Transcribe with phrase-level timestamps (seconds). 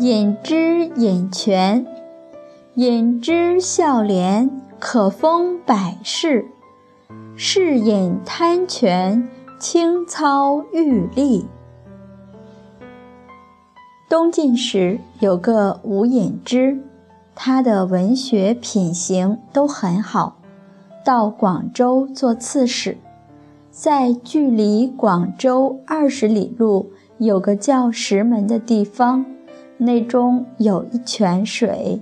[0.00, 1.84] 饮之饮泉，
[2.74, 4.48] 饮之孝廉，
[4.78, 6.46] 可封百世。
[7.34, 9.28] 是饮贪泉，
[9.58, 11.46] 清操玉立。
[14.08, 16.80] 东晋时有个吴隐之，
[17.34, 20.36] 他的文学品行都很好，
[21.04, 22.98] 到广州做刺史，
[23.72, 29.24] 在距离广州二十里路有个叫石门的地方，
[29.78, 32.00] 那中有一泉水，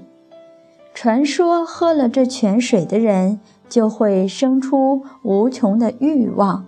[0.95, 6.65] 传说喝了这泉水的人就会生出无穷的欲望，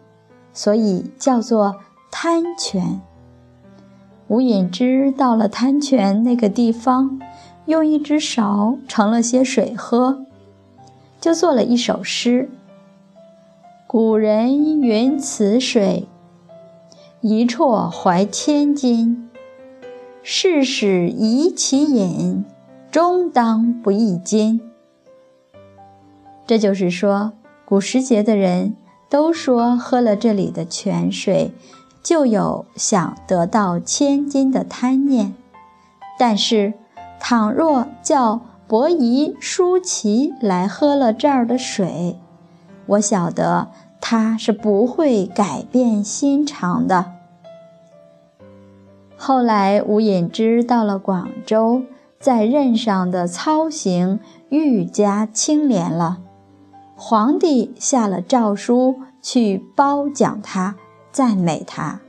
[0.52, 1.76] 所以叫做
[2.10, 3.00] 贪泉。
[4.26, 7.18] 吴隐之到了贪泉那个地方，
[7.64, 10.26] 用一只勺盛了些水喝，
[11.18, 12.50] 就做了一首诗
[13.88, 16.06] ：“古人云此水，
[17.22, 19.27] 一啜怀千金。
[20.22, 22.44] 试使宜其饮，
[22.90, 24.60] 终当不亦今。”
[26.46, 27.32] 这就是说，
[27.64, 28.74] 古时节的人
[29.10, 31.52] 都说喝了这里的泉水。
[32.00, 35.34] 就有想得到千金的贪念，
[36.18, 36.72] 但是，
[37.20, 42.16] 倘若叫伯夷、叔齐来喝了这儿的水，
[42.86, 43.68] 我晓得
[44.00, 47.12] 他是不会改变心肠的。
[49.28, 51.82] 后来，吴隐之到了广州，
[52.18, 56.22] 在任上的操行愈加清廉了，
[56.96, 60.76] 皇帝下了诏书去褒奖他。
[61.12, 62.00] 赞美他。